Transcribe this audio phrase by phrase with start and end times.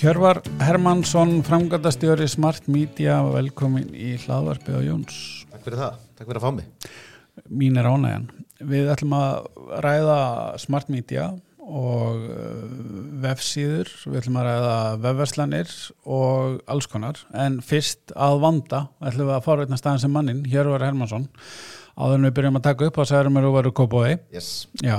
[0.00, 5.18] Hjörvar Hermansson, framgöndastjóri Smart Media, velkomin í hlaðvarpið á Jóns.
[5.50, 6.86] Takk fyrir það, takk fyrir að fá mig.
[7.60, 8.24] Mín er ánægjan.
[8.70, 9.50] Við ætlum að
[9.84, 10.16] ræða
[10.64, 11.26] Smart Media
[11.60, 12.64] og uh,
[13.26, 15.76] vefsíður, við ætlum að ræða vefverslanir
[16.16, 20.88] og alls konar, en fyrst að vanda ætlum við að forveitna staðan sem mannin, Hjörvar
[20.88, 21.28] Hermansson,
[22.00, 24.10] áður en við byrjum að taka upp og særum við að vera kópói.
[24.32, 24.52] Yes.
[24.80, 24.96] Já,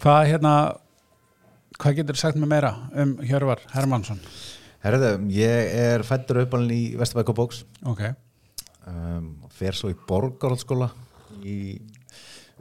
[0.00, 0.58] hvað hérna,
[1.78, 4.20] hvað getur sagt með meira um Hjörvar Hermansson?
[4.84, 7.64] Herðu, ég er fættur uppalinn í Vesturbæk og Bóks.
[7.86, 8.08] Ok,
[8.88, 10.86] Um, fer svo í Borgarhaldsskóla
[11.44, 11.76] í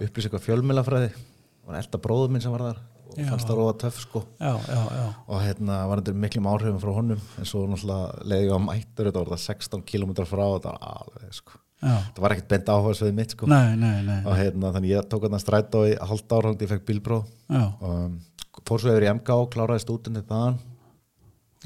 [0.03, 1.13] upplýsing og fjölmjölafræði.
[1.13, 3.29] Það var elda bróður minn sem var þar og Já.
[3.29, 4.21] fannst það róa töff sko.
[4.41, 5.05] já, já, já.
[5.31, 9.07] Og hérna var þetta miklum áhrifum frá honum en svo náttúrulega leiði ég á mættur
[9.07, 11.51] þetta var það 16 km frá og þetta alveg sko.
[11.79, 11.95] já.
[12.11, 13.47] Það var ekkert bent áhersfið mitt sko.
[13.47, 14.19] Nei, nei, nei.
[14.27, 17.23] Og hérna þannig ég tók hérna strætó í halvt ára og ég fekk bílbróð.
[17.47, 18.19] Já, Um,
[18.65, 20.59] fór svo yfir í MK og kláraði stúdendið þaðan.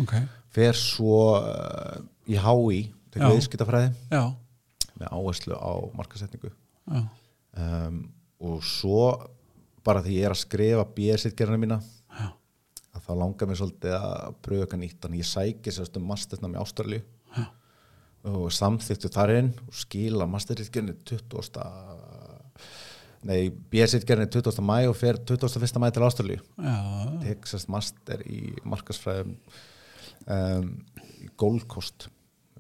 [0.04, 0.16] ok,
[0.52, 3.28] fer svo uh, í HÍ til Já.
[3.32, 3.94] viðskiptafræði.
[5.02, 6.52] Með áherslu á markasetningu
[6.92, 8.04] um,
[8.42, 9.06] og svo
[9.86, 12.28] bara því ég er að skrifa BS-gerðina mína já,
[12.94, 15.00] að þá langar mér svolítið að pröfa eitthvað nýtt.
[15.02, 17.02] Þannig ég sæki sérst um mastersnam í Ástralju
[18.30, 21.64] og samþyktu þar inn og skila mastersgerðinni 20.
[23.28, 24.64] nei BS-gerðinni 20.
[24.66, 25.82] mæ og fer 21.
[25.82, 26.40] mæ til
[27.22, 29.36] tek sérst master í markasfræðum
[30.28, 30.72] um,
[31.38, 32.08] Gold Coast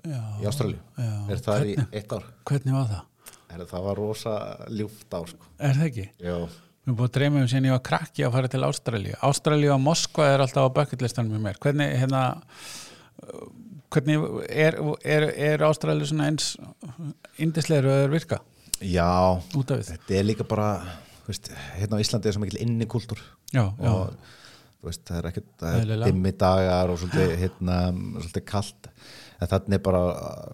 [0.05, 0.19] já.
[0.41, 1.13] í Ástralju Já.
[1.33, 3.07] er það í eitt ár Hvernig var það?
[3.51, 4.33] er það var rosa
[4.71, 5.49] ljúft ár sko.
[5.59, 6.05] Er það ekki?
[6.23, 6.35] já,
[6.81, 9.17] Við búin að dreyma um síðan ég var krakki að fara til Ástralíu.
[9.27, 11.59] Ástralíu og Moskva er alltaf á bucketlistanum með mér.
[11.61, 12.21] Hvernig, hérna,
[13.93, 16.55] hvernig er, er, er Ástralíu svona eins
[17.37, 18.41] indislegur og þeir virka
[18.81, 19.41] já.
[19.53, 20.69] Þetta er líka bara
[21.27, 23.19] veist, hérna á Íslandi er svo mikil inni kultúr
[23.51, 27.77] Já, já, og veist, það er ekkert það er dimmi dagar og svolítið, hérna,
[28.17, 28.91] svolítið kalt.
[29.41, 30.03] En þannig er bara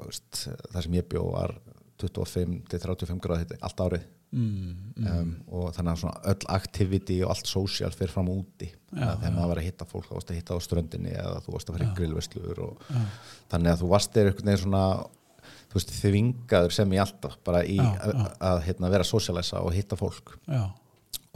[0.07, 0.43] veist,
[0.73, 1.57] það sem ég bjó var
[2.01, 4.07] 25 til 35 gráð hitti allt árið.
[4.27, 4.71] Mm,
[5.07, 8.67] um, og þannig að öll activity og allt social fyrir fram úti.
[8.91, 11.53] Já, þegar maður var að hitta fólk, þú varst að hitta á ströndinni eða þú
[11.55, 11.93] varst að fara í
[12.91, 13.07] já,
[13.53, 14.83] þannig að þú varst þeir einhvern veginn svona
[15.67, 19.75] þú veist, þvingaður sem í alltaf bara í Já, að, að hérna, vera socialisa og
[19.75, 20.37] hitta fólk.
[20.47, 20.63] Já,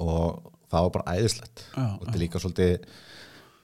[0.01, 1.65] og það var bara æðislegt.
[1.75, 2.89] Já, og þetta er líka svolítið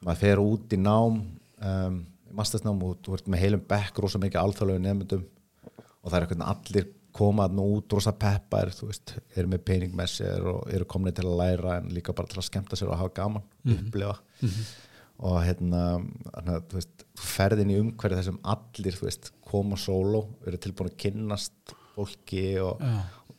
[0.05, 1.97] maður fer út í nám um,
[2.37, 5.25] mastersnám og þú ert með heilum bekk rosa mikið alþjóðlegu nefndum
[5.71, 9.95] og það er veginn allir koma þarna út rosa peppar, þú veist, eru með pening
[9.97, 12.91] með sér og eru komni til að læra en líka bara til að skemmta sér
[12.93, 14.19] og hafa gaman upplifa.
[14.43, 14.75] Og hérna þannig að,
[15.17, 20.91] þú veist, þú ferð inn í umhverju þessum allir, þú veist, koma sóló eru tilbúin
[20.91, 22.83] að kynnast fólki og,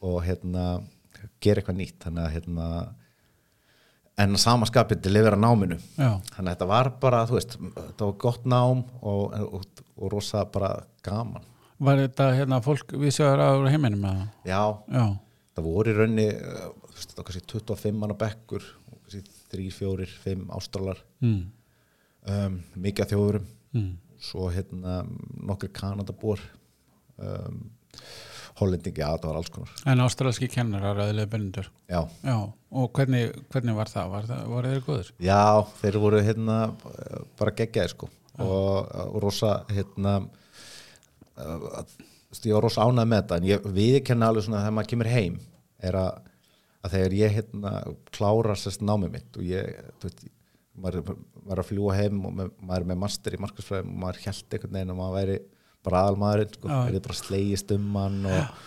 [0.03, 0.65] og hérna
[1.43, 2.69] gera eitthvað nýtt, þannig að hérna
[4.19, 5.78] en að sama skapið til lifir að náminu.
[5.94, 10.12] Já, þannig að þetta var bara, þú veist þetta var gott nám og, og, og
[10.15, 10.72] rosa bara
[11.06, 11.47] gaman.
[11.78, 14.31] Var þetta hérna fólk við sjáður á heiminum með það?
[14.50, 14.62] já,
[14.99, 15.05] Já,
[15.55, 19.22] það voru í raunni uh, þú veist, þetta var kannski 25 manna bekkur og kannski
[19.55, 21.05] 3, 4, 5 ástralar.
[21.22, 21.44] Mm,
[22.27, 23.49] um, mikið af þjóðurum.
[23.77, 25.03] Mm, svo hérna
[25.47, 26.41] nokkri kanadabor
[27.23, 27.59] um,
[28.59, 29.75] hollendingi, já það var alls konar.
[29.87, 32.37] En ástralski kennarar aðlega bennendur já, Já,
[32.75, 34.09] og hvernig, hvernig var það?
[34.17, 35.12] Var, það, var þeir góður?
[35.23, 35.43] já
[35.83, 36.56] þeir voru hérna
[37.39, 38.09] bara geggjaði sko.
[38.39, 40.17] Og, og rosa hérna
[41.39, 41.85] uh,
[42.45, 45.39] ég var rosa ánægð með þetta en ég viðkenna alveg svona þegar maður kemur heim
[45.89, 46.19] er að,
[46.85, 47.73] að þegar ég hérna
[48.15, 50.27] klára sérst námið mitt og ég, þú veist
[50.83, 51.15] maður,
[51.53, 54.75] er að fljúa heim og maður er með master í markarsfræðum og maður held einhvern
[54.78, 55.39] veginn og maður væri
[55.89, 56.78] bara aðalmaðurinn sko, Já.
[56.99, 58.62] er bara slegist um hann og,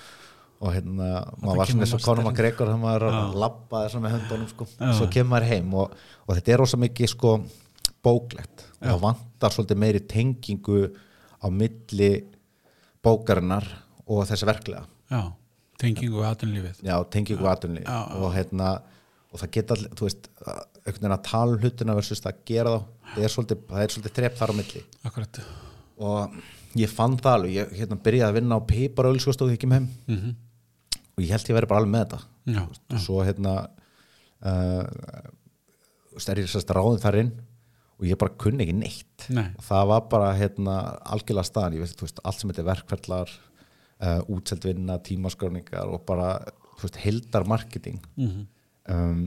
[0.62, 1.10] og hérna
[1.42, 2.32] maður var svona eins og Conor masterinn.
[2.32, 4.68] McGregor þegar maður að labba þessar með höndunum sko,
[5.00, 5.96] svo kemur maður heim og,
[6.28, 7.34] og þetta er rosa mikið sko
[8.02, 8.64] bóklegt.
[8.82, 10.80] Og það vantar svolítið meiri tengingu
[11.42, 12.12] á milli
[13.06, 13.66] bókarinnar
[14.08, 15.22] og þessi verklega Já,
[15.82, 17.98] tengingu við aðtunlífið já, tengingu já.
[18.18, 18.72] og hérna
[19.32, 22.72] og það geta, þú veist, að- einhvern veginn að tala um hlutina versus að gera
[22.78, 22.86] þá.
[23.12, 24.82] Það er svolítið, er svolítið þrepp þar á milli.
[25.10, 25.42] Akkurat.
[26.02, 26.36] Og
[26.80, 29.82] ég fann það alveg, ég hérna byrjaði að vinna á pipar og ölskostóð ekki með
[29.82, 30.32] heim mm
[31.12, 32.20] og ég held ég verið bara alveg með þetta.
[32.56, 32.62] Já,
[32.96, 33.52] og svo hérna
[34.48, 35.32] uh,
[36.22, 37.32] stærri sérst ráðin þar inn
[38.00, 39.26] og ég bara kunni ekki neitt.
[39.30, 39.50] Nei.
[39.62, 40.78] það var bara hérna
[41.14, 46.02] algjörlega staðan, ég veist, þú veist, allt sem þetta er verkferðlar uh, útseldvinna, tímaskráningar og
[46.10, 46.32] bara,
[46.80, 48.48] þú veist, heldar marketing Mhm.
[48.90, 49.22] um,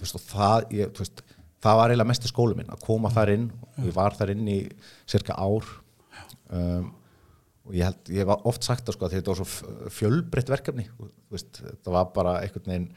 [0.00, 1.24] veist, það, ég, veist
[1.64, 3.50] það var eiginlega mestu skóli minn, að koma þar inn.
[3.76, 4.60] Og ég var þar inn í
[5.08, 5.68] cirka ár.
[6.52, 6.92] Um,
[7.66, 10.88] og ég held, ég hef oft sagt það sko að þetta var svo fjölbreytt verkefni.
[11.34, 12.90] Veist, þetta var bara einhvern veginn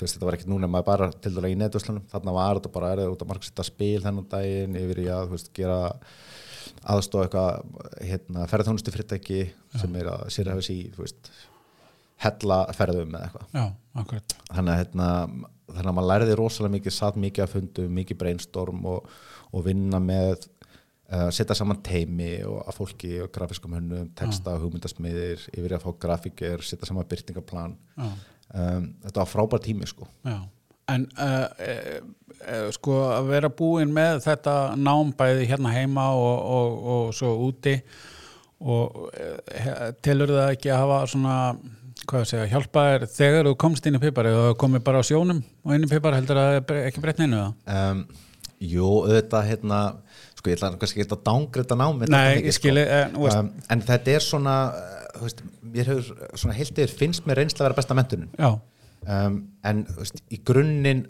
[0.00, 3.14] þetta var ekkert núna maður bara til dæla í netvöslunum þarna var þetta bara erðið
[3.14, 5.78] út að margsetta spil þennan daginn yfir í að, gera
[6.94, 9.40] aðstofa eitthvað hérna, ferðarþjónustu fyrirtæki
[9.76, 11.30] sem er að sér hefði sí þú veist,
[12.24, 13.48] hella ferðum eða eitthvað.
[14.50, 15.08] Þannig að, hérna,
[15.74, 19.10] þannig að maður læriði rosalega mikið, satt mikið að fundu, mikið brainstorm og,
[19.50, 20.46] og vinna með
[21.10, 25.90] uh, setja saman teimi og að fólki og grafiskum hönnum, texta, hugmyndasmiðir yfir að fá
[26.06, 30.08] grafíker, setja saman byrtingaplan já, um, þetta var frábær tími sko.
[30.26, 30.38] Já.
[30.90, 31.48] en uh,
[32.44, 37.78] uh, sko að vera búin með þetta námbæði hérna heima og, og, og svo úti
[38.60, 39.06] og
[40.04, 41.36] telur það ekki að hafa svona
[42.08, 45.08] hvað að segja, hjálpa þér þegar þú komst inn í pipar eða komið bara á
[45.08, 48.02] sjónum og inn í pipar heldur að það ekki breytni einu það um,
[48.60, 49.76] Jú, auðvitað hérna,
[50.36, 53.14] sko ég ætla kannski ekki að dángreita námi þetta Nei, ég skili, sko.
[53.14, 55.40] þú um, en þetta er svona uh, þú veist,
[55.76, 58.30] mér hefur svona heilt yfir finnst mér reynsla að vera besta mentunin.
[58.36, 58.50] Já,
[59.16, 61.02] um, en þú veist, í grunninn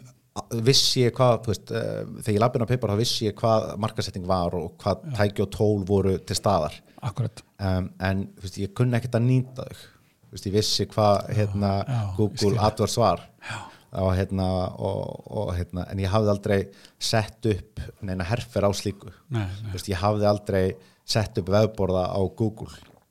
[0.67, 3.67] vissi ég hvað þú veist, uh, þegar ég lappin á paper þá vissi ég hvað
[3.83, 6.77] markasetting var og hvað tæki og tól voru til staðar.
[7.03, 7.43] Akkurat.
[7.59, 9.81] En þú veist, ég kunni ekkert að nýta þau.
[9.81, 10.00] Þú
[10.31, 11.73] veist, ég vissi hvað hérna,
[12.19, 12.55] Google.
[12.61, 13.25] AdWords var.
[13.91, 14.47] Og, hérna,
[14.79, 16.59] og, og, hérna, en ég hafði aldrei
[17.03, 19.11] sett upp neina herfer á slíku.
[19.35, 19.73] Nei, nei.
[19.75, 20.65] veist, ég hafði aldrei
[21.11, 22.71] sett upp vefborða á Google.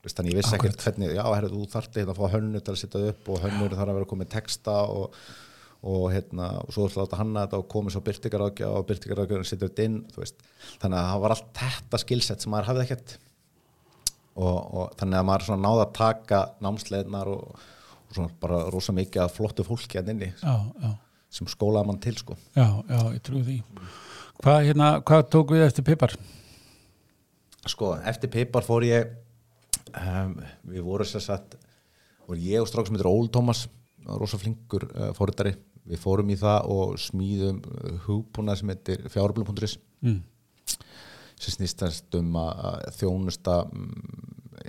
[0.10, 2.80] Þannig ég vissi ekkert hvernig já, herrðu, þú þarfti hérna að fá hönnu til að
[2.80, 5.18] setja upp og hönnur þarf að vera komið texta og,
[5.92, 9.50] og hérna, og svo ætla að hanna þetta og komið svo byrtingarákja og byrtingarákja og
[9.50, 10.40] setja þetta inn, þú veist.
[10.82, 13.18] Þannig að það var allt þetta skilsett sem maður hafði ekkert
[14.40, 17.62] og, og þannig að maður svona náði að taka námsleðnar og,
[18.08, 20.92] og svona bara rosa mikið að flottu fólki að já, já,
[21.40, 22.40] sem skólaði mann til sko.
[22.56, 23.62] Já, já, ég trú því.
[24.40, 26.16] Hvað, hérna, hvað tók við eftir pipar?
[27.68, 29.10] sko, eftir Pipar fór ég
[29.94, 30.36] um,
[30.70, 31.58] við vorum sér satt
[32.28, 33.66] voru ég og sem heitir Ól Tómas
[34.08, 35.56] rosa flinkur uh, fóruðari
[35.90, 37.62] við fórum í það og smíðum
[38.08, 40.22] hugbúna sem heitir fjárblum.is Mm.
[41.40, 43.90] Sem snýstast um að að þjónusta um,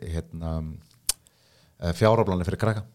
[0.01, 2.87] hérna uh, fjárblani fyrir krakka.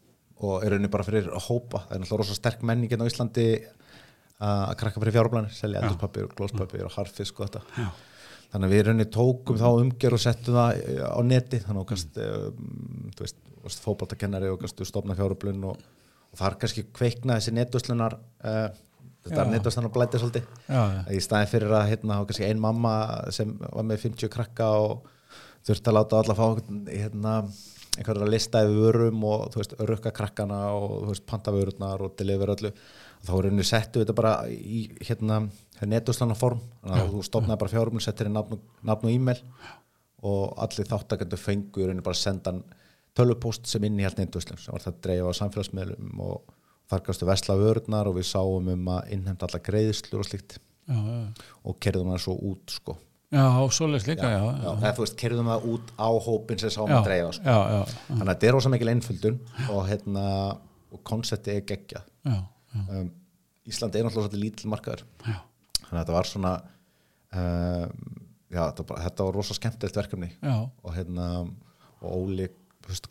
[0.46, 1.86] Og er rauninni bara fyrir hópa.
[1.86, 3.48] Það er náttúrulega rosa sterk menning hérna á Íslandi
[4.44, 7.62] að krakka fyrir fjárblani selja endurpapir og glóspapir og harfisk og þetta.
[7.80, 7.88] Já.
[8.52, 11.60] þannig að við rauninni tókum þá umgjör og settum það eh, á neti.
[11.64, 15.80] Þannig að kannst, um, þú veist, varst fótboltakennari og stofna fjárblun og,
[16.32, 18.68] og þar kannski kveikna þessi netuslunar uh,
[19.26, 19.44] þetta Já.
[19.46, 21.00] er netuslunar blæti svolítið Já, já.
[21.12, 22.20] í staðin fyrir að hérna,
[22.50, 22.94] ein mamma
[23.34, 25.08] sem var með 50 krakka og
[25.66, 26.46] þurfti að láta alla fá
[26.92, 27.34] hérna,
[27.98, 29.58] einhverja lista yfir vörum og
[29.90, 32.72] rukka krakkana og þú veist, panta vörurnar og deliver öllu
[33.26, 35.40] þá er henni settu þetta bara í hérna,
[35.82, 39.42] netuslana form þannig að þú stopnaði bara fjárum settir í nafn, og- og e-mail
[40.26, 42.54] og allir þáttakendur fengu í rauninni bara að senda
[43.16, 46.42] tölvupóst sem inn í helt netuslum sem var það að dreifa á samfélagsmiðlum og
[46.92, 50.60] þar gastu vesla vörurnar og við sáum um að innhemta alla greiðslur og slíkt.
[50.86, 51.46] Já, já.
[51.66, 52.94] og kerðum það svo út sko.
[53.34, 53.42] Já,
[53.74, 54.42] svoleiðis líka, já.
[54.62, 57.56] já, eða þú veist, kerðum það út á hópin sem sáum að dreifa sko.
[58.06, 60.26] þannig að þetta er rosa mikil einföldun og, hérna,
[60.94, 61.66] og konsepti er
[62.30, 62.38] já,
[62.86, 63.10] um,
[63.66, 65.02] Ísland er náttúrulega svolítið lítil markaður.
[65.26, 66.54] Þannig að þetta var svona
[67.34, 68.06] um,
[68.54, 70.30] já, þetta var, þetta var rosa skemmtilegt verkefni.
[70.38, 71.30] Já, og hérna
[72.06, 72.62] og veist,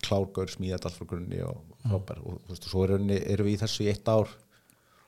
[0.04, 3.52] klárgaur smíða þetta allt frá grunni og frábær og þú veist, og svo erum við,
[3.52, 4.30] í þessu í eitt ár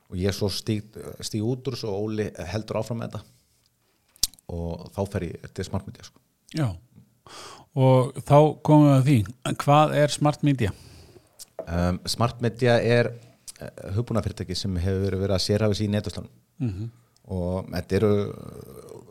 [0.06, 3.22] og ég svo stíg, stíg út úr þessu og Óli heldur áfram með þetta
[4.56, 6.20] og þá fer ég til smart media sko.
[6.54, 6.68] já.
[7.76, 9.16] Og þá komum við að því,
[9.64, 10.74] hvað er smart media?
[11.66, 16.72] um, smart media er uh, hugbúnafyrirtæki sem hefur verið, að sérhafis í netuslanum Mm
[17.26, 19.05] og þetta eru er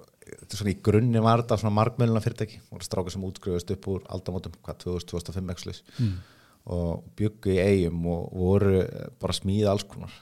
[0.53, 4.55] svona í grunni var þetta svona margmjöluna fyrirtæki voru strákar sem útskriðast upp úr aldamótum,
[4.65, 6.13] hvað 2000-2005 exlis mm.
[6.75, 8.83] og byggu í eigum og voru
[9.21, 10.13] bara að smíða alls konar.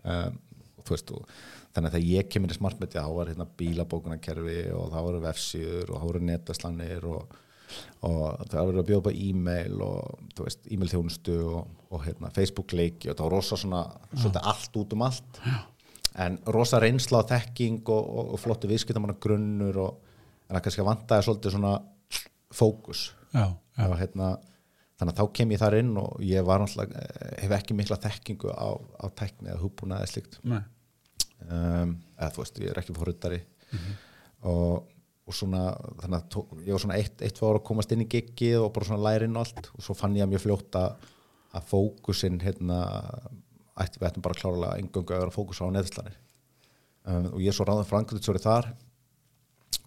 [0.00, 0.38] Um,
[0.80, 1.34] og þú veist og
[1.74, 5.24] þannig að þegar ég kemur í smart media þá var hérna bílabókunarkerfi og þá voru
[5.24, 7.34] vefsíður og þá voru netaslanir og,
[8.08, 12.06] og það voru að bjóða upp á e-mail og þú veist, e-mail þjónustu og, og
[12.08, 13.84] hérna, Facebook leiki og það var rosa svona
[14.14, 15.44] svolítið allt út um allt.
[15.44, 15.60] Já
[16.18, 20.06] en rosa reynsla á þekking og, og, og flottu viðskiptamanna grunnur og
[20.50, 21.74] en það kannski vantaði svolítið svona
[22.50, 23.02] fókus.
[23.30, 23.44] Já,
[23.78, 24.30] já, og, hérna,
[24.98, 28.00] þannig að þá kem ég þar inn og ég var náttúrulega, eh, hef ekki mikla
[28.02, 30.40] þekkingu á, á tekni eða hugbúna eða slíkt.
[30.50, 30.62] Nei,
[31.46, 33.40] um, eða þú veist, ég er ekki fórhundari
[34.50, 34.90] og,
[35.30, 35.68] og svona
[36.02, 38.72] þannig að tók, ég var svona eitt, eitt fór að komast inn í giggið og
[38.74, 39.70] bara svona læra inn og allt.
[39.76, 41.06] Og svo fann ég að mjög fljótt að,
[41.54, 42.80] að fókusin hérna
[43.80, 46.16] ætti við ættum bara klárlega engöngu að vera fókus á neðslanir
[47.06, 48.72] um, og ég er svo ráðan frangriðsjóri þar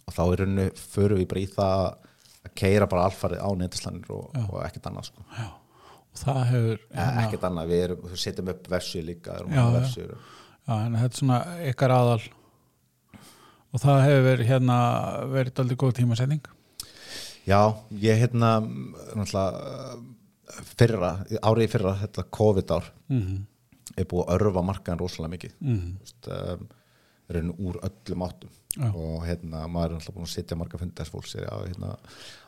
[0.03, 1.83] og þá er rauninu förum við bara í það
[2.43, 5.25] að keira bara alfarið á neðslanir og, og ekkert annað sko.
[6.13, 9.79] Og það hefur, ja, ekkert annað, við erum, við setjum upp vefsíu líka, Já, á
[9.81, 10.75] já.
[10.75, 11.37] en þetta er svona
[11.71, 12.19] ykkar aðal.
[13.73, 14.75] Og það hefur verið hérna,
[15.31, 16.51] verið aldrei góð tímasetning.
[17.47, 17.61] Já,
[18.03, 18.51] ég hérna
[20.77, 23.23] fyrra, árið fyrra þetta COVID-ár mm
[23.97, 25.55] er búið að örfa markaðan rosalega mikið.
[25.61, 25.93] -hmm.
[25.99, 26.67] Vist, um,
[27.33, 28.51] raun úr öllum áttum.
[28.73, 28.89] Já.
[28.89, 31.91] og hérna maður er alltaf búin að sitja marga fundar fólk sér að hérna,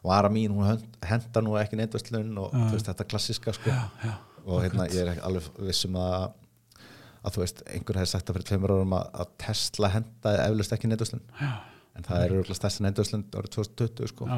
[0.02, 3.70] vara mín, hún henda nú ekki neittvæstlun og þú veist þetta klassiska sko.
[3.70, 4.16] Já, já,
[4.46, 6.34] og hérna ég er alveg vissum að
[7.26, 10.76] að þú veist, einhver hefði sagt það fyrir tveimur árum að, að Tesla hendaði eflust
[10.76, 11.52] ekki neittvæstlun já,
[11.94, 14.30] en það er örgulega stærsta neittvæstlun árið 2020 sko.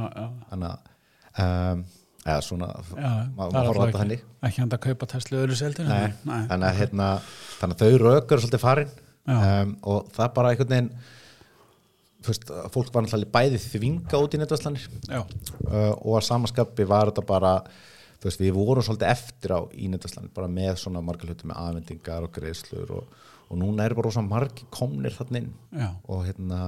[0.52, 1.88] Þannig að um,
[2.28, 6.10] eða svona, Já, maður horfa þetta henni ekki, handa að kaupa Tesla öðru seldur Nei,
[6.26, 7.12] þannig að hérna
[7.58, 8.92] þannig að þau rökur svolítið farin.
[9.28, 10.92] Um, og það bara einhvern veginn
[12.28, 15.26] veist, fólk var náttúrulega bæði þvinga út í netvæslanir uh,
[15.98, 17.54] og að samaskapi var þetta bara
[18.24, 22.28] veist, við vorum svolítið eftir á í netvæslanir bara með svona margar hluti með afvendingar
[22.28, 23.18] og greiðslur og,
[23.48, 25.52] og núna er bara rosa margir komnir þarna inn.
[25.76, 26.62] Já, og hérna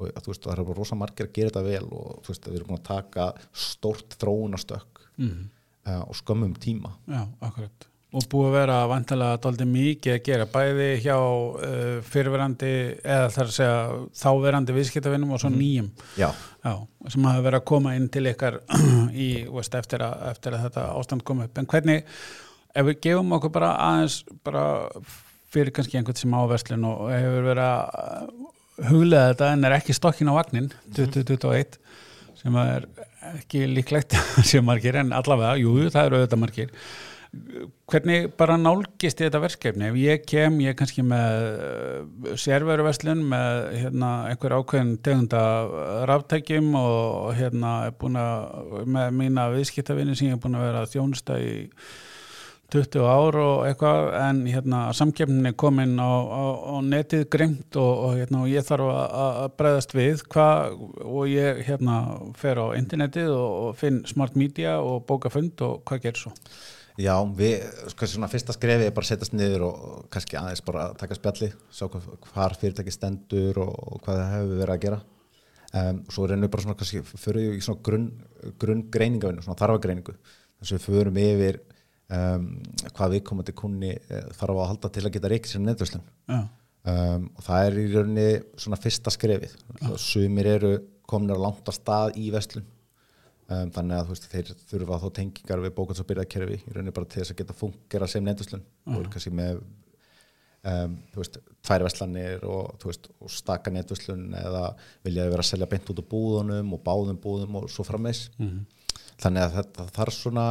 [0.00, 2.48] og þú veist, það er bara rosa margir að gera þetta vel og þú veist,
[2.48, 3.28] við erum búin að taka
[3.66, 5.38] stórt þróunastökk mm,
[5.86, 6.92] uh, og skömmum tíma.
[7.10, 7.86] Já, akkurat.
[8.10, 12.72] Og búið að vera vantilega dálítið mikið að gera bæði hjá uh, fyrirverandi
[13.04, 15.90] eða þar að segja þáverandi viðskiptavinnum og svo nýjum.
[16.18, 16.28] Já,
[16.64, 16.72] já,
[17.06, 18.58] sem hafa verið að koma inn til ykkar
[19.26, 21.62] í, veist, eftir, að, eftir að þetta ástand kom upp.
[21.62, 22.16] En hvernig,
[22.74, 24.64] ef við gefum okkur bara aðeins bara
[25.50, 28.58] fyrir kannski einhvern sem á verslun og hefur verið að
[28.88, 31.78] huglega þetta en er ekki stokkin á vagnin 2021
[32.40, 32.88] sem er
[33.34, 34.16] ekki líklegt
[34.50, 36.74] sem margir en allavega, jú, það eru auðvitað margir.
[37.90, 39.86] Hvernig bara nálgist þetta verkefni?
[39.86, 45.42] Ef ég kem, ég kannski með sérveruverslun með hérna, einhver ákveðin tegunda
[46.10, 50.82] ráftækjum og hérna er búin að með mína viðskiptavinni sem ég er búin að vera
[50.82, 51.52] að þjónusta í
[52.72, 57.92] 20 ár og eitthvað en hérna samkeppnin er komin á, á, á netið greimt og,
[58.06, 60.48] og, hérna, og ég þarf að, bregðast við hva,
[61.04, 62.00] og ég hérna
[62.38, 66.34] fer á internetið og, og finn smart media og bóka fund og hvað gerir svo?
[67.00, 67.62] Já, við,
[67.92, 71.16] sko, svona fyrsta skrefi er bara að setjast niður og, kannski aðeins bara að taka
[71.16, 75.00] spjalli, sjá hvað, hvar fyrirtæki stendur og, og hvað það hefur verið að gera.
[75.70, 78.08] Um, og svo reynum við bara svona, kannski, fyrir í svona grunn,
[78.60, 80.16] grunn greiningavinnu, svona þarfagreiningu.
[80.60, 81.60] Þess að við förum yfir
[82.16, 82.46] um,
[82.96, 86.08] hvað viðkomandi kunni eh, þarf að halda til að geta reykið sér neðvöslun.
[86.30, 86.40] Já,
[86.80, 88.22] Um, og það er í rauninni
[88.56, 89.50] svona fyrsta skrefið.
[90.00, 90.70] Sumir eru
[91.04, 92.64] komin að langt að stað í vestlun.
[93.52, 97.04] Um, þannig að veist, þeir þurfa þá tengingar við bókans og byrjakerfi í rauninni bara
[97.12, 101.36] til þess að geta fungera sem neðuslun og eru kannski með um, veist,
[101.68, 104.64] tvær veslanir og, veist, og staka neðuslun eða
[105.04, 108.64] viljaði vera að selja beint út á búðunum og báðum búðum og svo frammeins Mhm.
[109.20, 110.46] þannig að þetta þarf svona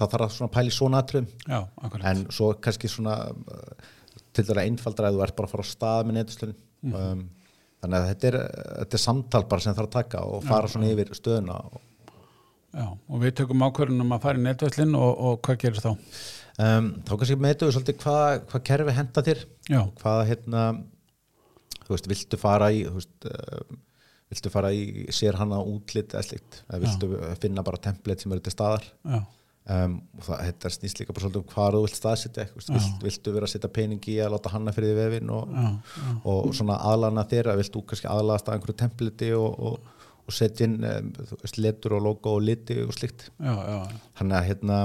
[0.00, 2.06] það þarf að svona pæli svona já, akkurat.
[2.12, 3.92] en svo kannski svona uh,
[4.30, 6.56] til þeirra einfaldra að þú ert bara að fara á stað með neðuslun
[6.90, 7.22] um,
[7.80, 8.40] þannig að þetta er,
[8.80, 11.86] þetta er samtal bara sem þarf að taka og fara svona yfir stöðuna og
[12.70, 15.88] Já, og við tökum ákvörðunum að fara í netverslin og, og hvað gerir þá?
[16.60, 19.44] um, þá kannski meðtu við svolítið hvað hva kerfi henda þér.
[19.70, 20.64] Já, hvað hérna
[21.80, 23.78] þú veist, viltu fara í þú veist, uh,
[24.30, 27.10] viltu fara í sér hana útlit eða slikt, eða viltu
[27.42, 28.86] finna bara template sem eru til staðar?
[29.02, 29.20] Já,
[29.70, 33.34] um, og það þetta snýst líka bara svolítið um hvað þú vilt staðsetja vilt, viltu
[33.36, 36.50] vera að setja pening í að láta hanna fyrir því vefin og, já, já, og
[36.58, 41.12] svona aðlana að viltu kannski aðlast að einhverju templati og, og, og setja inn um,
[41.58, 43.80] letur og logo og liti og slikt já, já,
[44.20, 44.82] þannig að hérna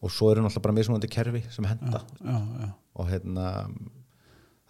[0.00, 3.48] og svo eru náttúrulega bara mismunandi kerfi sem henda já, já, og hérna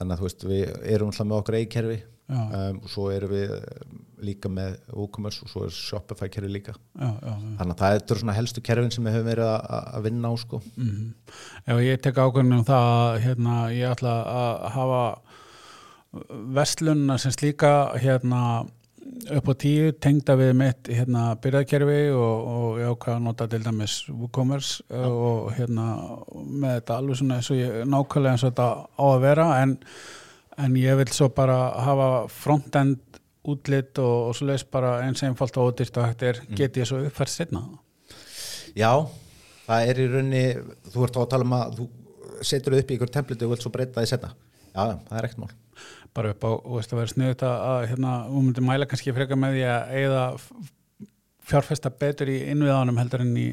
[0.00, 0.62] þannig að þú veist við
[0.94, 1.98] erum alltaf með okkar eigi kerfi.
[2.00, 2.08] Já.
[2.30, 6.74] Um, og svo erum við um, líka með WooCommerce og svo er Shopify kerfi líka.
[6.94, 7.52] Já, já, já.
[7.60, 10.62] þannig að það eru svona helstu kerfin sem við höfum verið að, vinna á sko.
[10.76, 11.12] Mm
[11.66, 15.04] Ef ég tek ákvörðunum það að hérna, ég ætla að hafa
[16.58, 17.72] verslunna sem slíka
[18.02, 18.42] hérna
[19.30, 23.60] upp á tíu tengda við mitt hérna byrjaðkerfi og, og ég ákvað að nota til
[23.64, 25.86] dæmis WooCommerce og hérna
[26.34, 29.76] með þetta alveg svona eins og ég nákvæmlega eins og þetta á að vera en,
[30.64, 32.98] en ég vil svo bara hafa frontend
[33.50, 36.88] útlit og, og svo leist bara eins einfalt og ódýrt og hægt er get ég
[36.88, 37.62] svo uppfært setna
[38.76, 38.92] Já,
[39.66, 40.44] það er í rauninni
[40.92, 41.88] þú ert þá að tala um að þú
[42.50, 44.30] setur upp í ykkur template og vilt svo breyta því setna
[44.70, 45.54] Já, það er ekkert mál.
[46.14, 49.14] Bara upp á, þú veist, að vera sniðut að, að hérna, hún myndi mæla kannski
[49.16, 50.22] frekar með því að eigða
[51.50, 53.48] fjárfesta betur í innviðanum heldur en í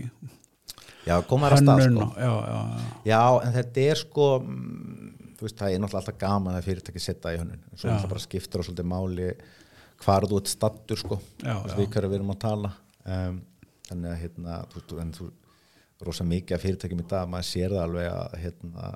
[1.07, 2.07] Já, koma þær að stað sko.
[2.19, 6.19] já, já, já, Já, en þetta er sko mm, þú veist, það er náttúrulega alltaf
[6.21, 9.29] gaman að fyrirtæki setja í hönnun, svo náttúrulega bara skiptur á svolítið máli
[10.03, 12.73] hvar þú ert stattur sko, við hverju við erum að tala.
[13.07, 13.41] Um,
[13.87, 15.29] þannig að hérna þú, en þú,
[16.05, 18.91] rosa mikið af fyrirtækjum í dag, maður sér það alveg að hérna,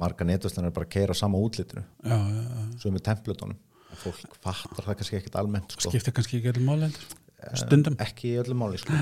[0.00, 2.62] marga netvæslan er bara keira á sama útlitinu, já, já, já.
[2.80, 3.58] svo með templutunum
[4.00, 5.90] fólk fattar það kannski ekkert almennt sko.
[5.90, 7.18] skiptir kannski ekki allir máli heldur.
[7.58, 7.98] Stundum.
[8.02, 8.96] ekki öllum máli sko.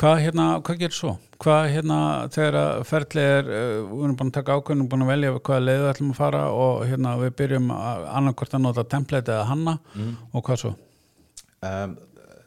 [0.00, 1.10] Hvað hérna, hvað gerir svo?
[1.40, 1.96] Hvað hérna,
[2.32, 5.64] þegar að ferli er, uh, við erum búin að taka ákveðnum, búin að velja hvaða
[5.66, 9.50] leiðu við ætlum að fara og hérna við byrjum að annarkvort að nota template eða
[9.50, 9.76] hanna
[10.32, 10.72] og hvað svo?
[11.68, 11.94] um,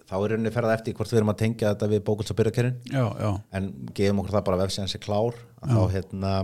[0.09, 2.91] þá er rauninni ferða eftir hvort við erum að tengja þetta við bókuls og byrjakerinn
[2.91, 6.35] Já, já, en gefum okkur það bara vefsíðan sé klár að þá hérna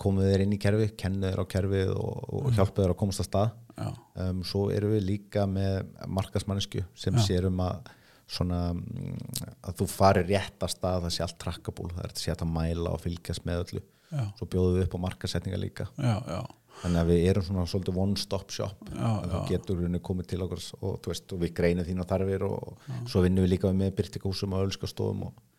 [0.00, 2.98] komum við þér inn í kerfi, kennu þér á kerfið og, og hjálpa þér að
[3.00, 3.54] komast að stað.
[3.72, 3.88] Já,
[4.24, 5.78] um, svo erum við líka með
[6.12, 7.22] markasmannisku sem Já.
[7.24, 7.92] sér um að
[8.32, 12.22] svona mm, að þú farir rétt að stað það sé allt trakkabúl, það er að
[12.22, 15.60] sé hægt að mæla og fylgjast með öllu, já, svo bjóðum við upp á markasetninga
[15.60, 16.42] líka, já,
[16.82, 20.64] þannig að við erum svona svolítið one stop shop, þú getur rauninni komið til okkur
[20.80, 24.56] og, veist, og við greinum þín og þarfir og svo vinnum við líka með byrtingúsum
[24.56, 24.72] og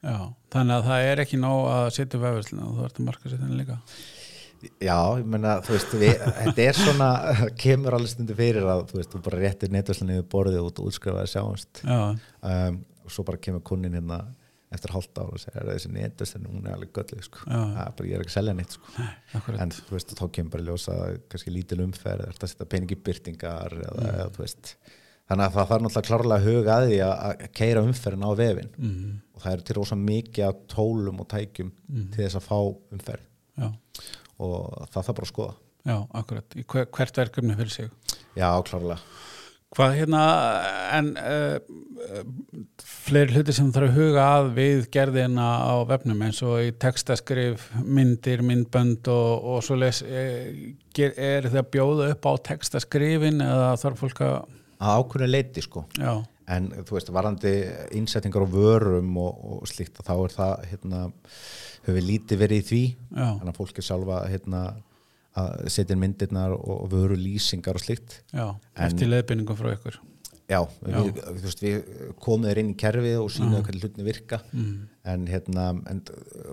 [0.03, 0.17] já.
[0.53, 3.59] Þannig að það er ekki nóg að setja vefverslina og þú ert að marka setja
[3.61, 3.77] líka.
[4.83, 7.09] Já, ég meina, þú veist, við, þetta er svona,
[7.63, 10.87] kemur alveg stundu fyrir að þú veist, þú bara réttir netvæslinni við borðið og þú
[10.91, 11.83] útskrifaði sjáumst.
[11.83, 11.99] Já,
[12.53, 14.21] um, og svo bara kemur kunnin hérna
[14.73, 17.59] eftir hálft ára og segir þessi netvæslinn, hún er alveg göllið, sko, Já.
[17.59, 18.93] það er bara, ég er ekki að selja neitt, sko,
[19.37, 19.59] akkurat.
[19.61, 20.95] en þú veist, þá kemur bara ljósa
[21.29, 24.71] kannski lítil umferð, þetta að setja peningi byrtingar eða, eða, þú veist,
[25.29, 28.73] þannig að það þarf náttúrulega klárlega að huga að því að, keira umferðin á vefin
[28.73, 31.69] Mm, og það eru til rosa mikið tólum og tækjum
[32.13, 32.57] til þess að fá
[32.97, 33.29] umferð.
[33.61, 33.69] Já,
[34.41, 35.53] og það þarf bara að skoða.
[35.83, 36.57] já, akkurat.
[36.57, 38.17] Í hver, hvert verkefni fyrir sig.
[38.39, 38.99] Já, klárlega.
[39.73, 40.23] Hvað hérna,
[40.93, 41.55] en uh,
[42.85, 47.65] fleiri hluti sem þarf að huga að við gerðina á vefnum eins og í textaskrif,
[47.81, 50.51] myndir, myndbönd og, og svo les, er,
[51.17, 54.37] er þið að bjóða upp á textaskrifin eða þarf fólk að,
[54.77, 56.13] að ákveðinu leiti sko já,
[56.53, 57.53] en þú veist, varandi
[57.97, 61.03] innsetningar á vörum og, og slíkt þá er það hérna,
[61.83, 62.81] höfum við lítið verið í því.
[63.11, 64.63] Já, þannig að fólk er sjálfa hérna,
[65.43, 68.19] að setja myndirnar og vöru lýsingar og slíkt.
[68.33, 69.99] Já, En- eftir leðbynningum frá ykkur.
[70.53, 71.77] já, við, þú veist, við
[72.21, 74.41] komum þeir inn í kerfið og sínaðu hvernig hlutinni virka.
[74.53, 74.89] Mm.
[75.05, 76.01] en hérna en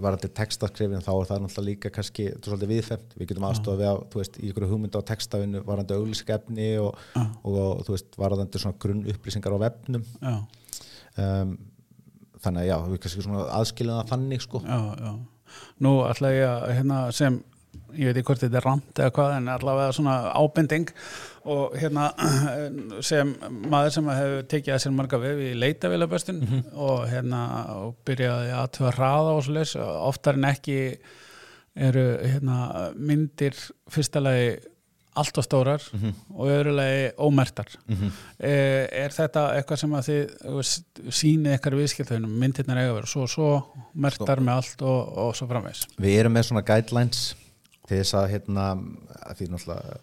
[0.02, 3.12] varandi textaskrifin þá er það náttúrulega líka kannski, þetta viðfemt.
[3.18, 7.58] Við getum aðstofa við að, veist, í ykkur hugmynda á textafinu varandi auglýskefni og, og,
[7.60, 10.06] og þú veist, varandi svona grunn upplýsingar á vefnum.
[10.18, 10.34] Já,
[11.20, 11.58] um,
[12.44, 15.12] þannig að já, við kannski svona aðskiljum það þannig sko já, já.
[15.82, 17.40] Nú ætla ég að hérna sem
[17.94, 20.92] ég veit ekki hvort þetta er ramt eða hvað en allavega svona ábending
[21.50, 22.08] og hérna
[23.10, 23.32] sem
[23.70, 27.42] maður sem hefur tekið að sér marga vef í leitavélaböstun og hérna
[27.76, 30.78] og byrjaði að tuga hraða og svo leys oftar en ekki
[31.90, 33.58] eru hérna myndir
[33.90, 34.54] fyrsta lagi
[35.20, 35.84] allt og stórar
[36.34, 38.12] og öðrulegi ómertar Mhm.
[38.40, 40.70] Eh, er þetta eitthvað sem að þið
[41.20, 43.50] sýnið eitthvað viðskiptöðunum myndirnar eiga að vera svo og svo
[43.94, 47.34] mertar með allt og, og svo framvegs við erum með svona guidelines
[47.86, 48.70] til þess að hérna
[49.26, 50.00] að því náttúrulega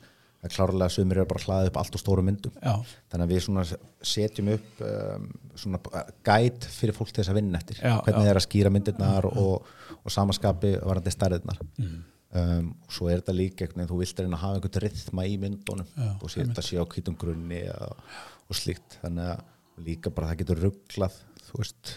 [0.47, 2.53] að klárlega sumir eru bara að hlaða upp allt og stóru myndum.
[2.61, 2.75] Já,
[3.11, 3.63] þannig að við svona
[4.05, 5.25] setjum upp um,
[5.57, 5.79] svona
[6.27, 7.79] guide fyrir fólk til þess að vinna eftir.
[7.81, 8.21] Já, hvernig já.
[8.21, 11.59] það er að skýra myndirnar og, og samaskapi varandi stærðirnar.
[11.81, 11.97] Mm.
[12.33, 15.27] Um, og svo er þetta líka einhvern veginn, þú vilt reyna að hafa einhvern rithma
[15.27, 15.93] í myndunum.
[15.93, 18.03] Já, og sé þetta sé á hvítum grunni og,
[18.47, 18.99] og slíkt.
[19.03, 19.45] Þannig að
[19.87, 21.93] líka bara það getur rugglað þú veist,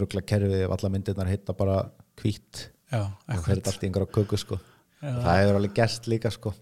[0.00, 1.80] rugglað kerfið ef alla myndirnar heita bara
[2.20, 4.58] hvít já, og fer þetta allt í einhverja köku sko.
[5.04, 5.12] Já.
[5.20, 6.54] það hefur alveg gerst líka sko.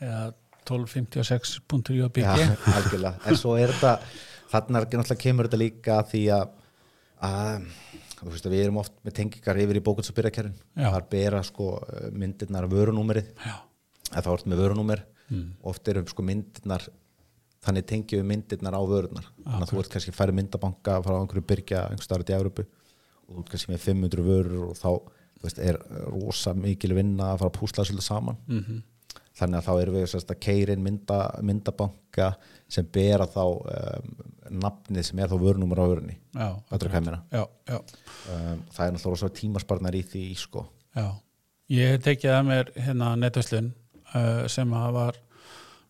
[0.00, 0.32] Já
[0.66, 3.92] 1256.jpg Já, algjörlega, en svo er þetta
[4.58, 6.56] er náttúrulega kemur þetta líka að því að,
[7.28, 7.68] að
[8.20, 11.42] þú veist að við erum oft með tengingar yfir í bókuns og byrjakerfin þar bera
[11.44, 11.66] sko
[12.12, 13.32] myndirnar vörunúmerið.
[14.12, 15.04] Eða þá ertu með vörunúmer.
[15.26, 15.56] Mm.
[15.66, 16.84] oft eru sko myndirnar
[17.66, 21.42] þannig tengjum við myndirnar á vörunar þannig að þú ert kannski færi myndabanka frá einhverju
[21.50, 24.90] byrja einhverju starfið í Európu og þú ert kannski með 500 vörur og þá
[25.42, 25.80] veist, er
[26.12, 28.38] rosa mikil vinna að fara að púsla svolítið saman.
[28.46, 28.78] Mhm,
[29.36, 32.30] þannig að þá erum við að keirin mynda, myndabanka
[32.72, 34.14] sem bera þá um,
[34.62, 36.16] nafnið sem er þá vörnumur á vörunni.
[36.36, 36.48] Já,
[37.32, 37.78] já, já,
[38.32, 40.64] um, það er náttúrulega tímasparnar í því sko.
[41.72, 43.70] ég tekið að mér hérna netverslun
[44.14, 45.22] uh, sem að var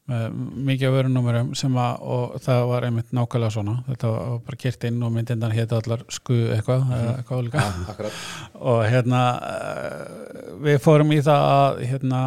[0.06, 0.34] með
[0.66, 3.76] mikið af vörunúmerum sem að og það var einmitt nákvæmlega svona.
[3.88, 7.64] Þetta var bara kert inn og myndindan hétta allar sku eitthvað, eða eitthvað líka.
[7.90, 8.20] Akkurat.
[8.70, 12.20] Og hérna uh, við fórum í það að hérna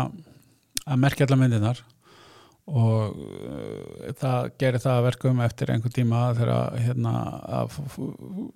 [0.89, 1.81] að merkja allar myndinar
[2.69, 7.13] og uh, það gerir það að verkum eftir einhver tíma þegar hérna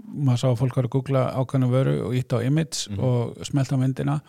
[0.04, 3.80] maður sá að fólk var að googla ákveðnu vöru og ítt á image og smelta
[3.80, 4.20] myndina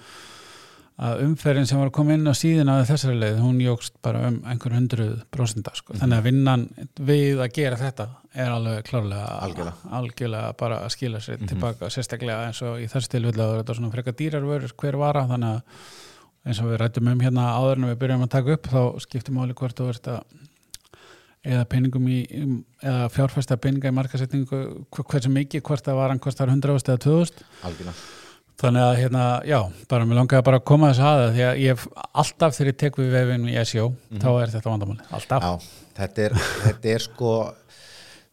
[0.94, 4.28] að umferðin sem var að koma inn á síðina af þessari leið, hún jógst bara
[4.28, 5.96] um einhver hundruð prósenda sko.
[5.98, 6.66] þannig að vinnan
[7.02, 9.90] við að gera þetta er alveg klárlega Algjörlega.
[9.98, 13.80] algjörlega bara að skila sér tilbaka sérstaklega eins og í þessu tilvillu að þetta er
[13.80, 15.82] svona frekar dýrarvörur hver vara þannig að
[16.44, 19.38] eins og við rættum um hérna áður en við byrjum að taka upp þá skiptum
[19.40, 20.40] máli hvort þú ert að
[21.44, 22.18] eða peningum í
[22.80, 27.00] eða fjárfæsta peninga í markasetningu hver- hversu mikið, hvort það var hann kostar 100 eða
[27.04, 27.96] 2000 algjörlega.
[28.64, 29.58] Þannig að hérna, já,
[29.90, 31.86] bara mér langaði bara að koma þess að það því að ég hef
[32.22, 33.86] alltaf þegar ég tek við vefin í SEO,
[34.22, 37.32] þá er þetta vandamáli alltaf, Já, þetta er, þetta er sko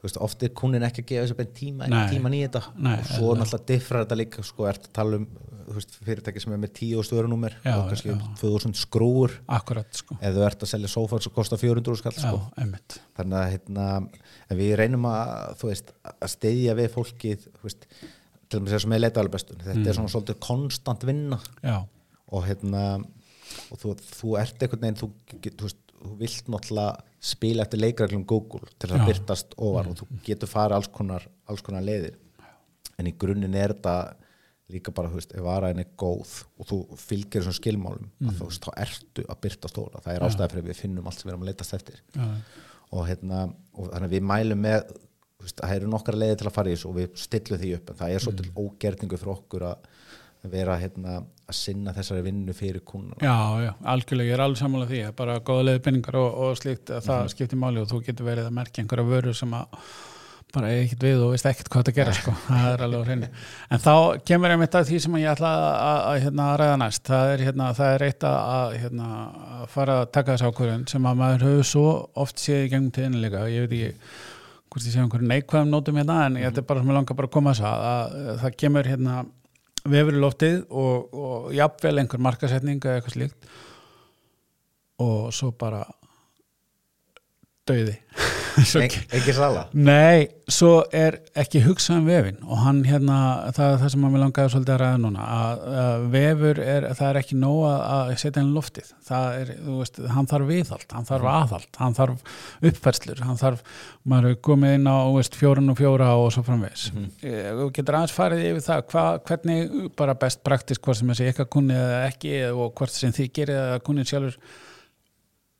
[0.03, 2.61] veist, oft er kunin ekki að gefa þessu bein tíma, tíman í þetta.
[2.81, 5.27] Nei, og svo náttúrulega diffrar þetta líka sko, ert að tala um
[5.71, 8.17] veist, fyrirtæki sem er með 10 stjórnummer Já, og kannski já.
[8.41, 10.17] 2000 skrúur akkurat sko.
[10.19, 12.41] Eða þú ert að selja sófar sem kostar 400 skall já, sko.
[12.59, 13.85] einmitt, þannig að hérna,
[14.61, 19.35] við reynum að veist, að steyðja við fólkið til dæmis þess að með leita alveg
[19.37, 19.87] bestun þetta Mm.
[19.87, 21.37] er svona svolítið konstant vinna.
[21.63, 21.77] Já,
[22.31, 22.81] og hérna
[23.71, 25.07] og þú, þú ert einhvern veginn þú,
[25.55, 29.07] þú, veist, þú vilt náttúrulega spila eftir leikreglum Google til þess að Já.
[29.11, 32.17] byrtast ofar og þú getur farið alls konar, alls konar leiðir.
[32.97, 33.95] En í grunninn er þetta
[34.71, 38.49] líka bara, þú veist, ef varaðin er góð og þú fylgir þessum skilmálum að þú
[38.49, 41.27] veist, þá ertu að byrta stóra það er ástæði fyrir að við finnum allt sem
[41.27, 42.03] við erum að leitast eftir.
[42.15, 42.27] Já,
[42.91, 43.41] og hérna,
[43.75, 46.71] og þannig að við mælum með þú veist, það eru nokkar leiðir til að fara
[46.71, 49.87] í þessu og við stillum því upp, en það er svolítið ógerningu fyrir okkur að
[50.55, 51.19] vera hérna,
[51.51, 53.35] að sinna þessari vinnu fyrir kunnuna já,
[53.67, 56.87] já, algjörlega ég er alveg sammála því, að bara góða leiði penningar og, og slíkt,
[56.89, 57.09] að Mhm.
[57.11, 59.83] það skiptir máli og þú getur verið að merkja einhverja vöru sem að
[60.51, 63.07] bara eigi ekkert við og veist ekkert hvað þetta gera sko, það er alveg á
[63.07, 63.27] hreinu.
[63.71, 63.93] En þá
[64.27, 67.43] kemur einmitt að því sem ég ætla að, að, að hérna, ræða næst, það er,
[67.47, 69.07] hérna, það er eitt að, að, hérna,
[69.61, 71.85] að fara að taka þess ákvörðun sem að maður hefur svo
[72.25, 73.95] oft séð í gegnum tíðinu líka, ég veit ekki
[74.71, 77.27] hvort ég sé einhverju neikvæðum nótum hérna en ég ætla bara sem ég langar bara
[77.31, 77.87] að koma þess að,
[78.27, 79.15] að það kemur hérna
[79.89, 83.49] vefur í loftið og, og jafnvel einhver markasetning eða eitthvað slíkt.
[85.01, 85.85] Og svo bara
[87.71, 88.20] Ek,
[89.17, 93.17] ekki sala Nei, svo er ekki hugsað um vefin og hann hérna,
[93.55, 96.87] það er það sem að mér langaði svolítið að ræða núna, að, að vefur er,
[96.99, 100.31] það er ekki nóg að, að setja hann í loftið, það er, þú veist, hann
[100.31, 102.33] þarf viðhald, hann þarf aðhald, hann þarf
[102.71, 103.61] uppfærslur, hann þarf,
[104.11, 106.89] maður er komið inn á, veist, fjórun og fjóra og svo framvegis.
[106.91, 107.61] Mm -hmm.
[107.61, 111.53] Þú getur aðeins farið yfir það, hva, hvernig bara best praktisk, hvort sem þessi eitthvað
[111.55, 114.37] kunni eða ekki og hvort sem þið gerir eða kunni sjálfur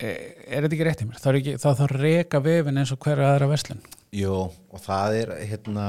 [0.02, 1.22] er er þetta ekki rétt í mér?
[1.22, 3.82] Það ekki, það þarf að reka vefin eins og hverja aðra verslun.
[4.16, 5.86] Jú, og það er hérna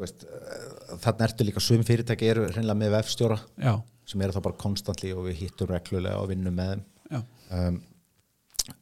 [0.00, 0.24] veist,
[1.02, 3.74] þannig ertu líka sum fyrirtæki eru hreinlega með vefstjóra Já,
[4.08, 7.28] sem eru þá bara konstantli og við hittum reglulega og vinnum með þeim.
[7.50, 7.80] Um,